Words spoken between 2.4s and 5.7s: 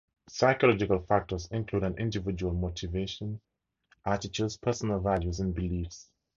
motivation, attitudes, personal values and